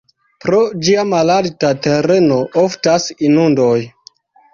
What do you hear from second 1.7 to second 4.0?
tereno oftas inundoj.